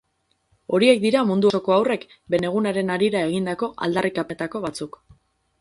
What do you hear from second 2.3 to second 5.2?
beren egunaren harira egindako aldarrikapenetako batzuk.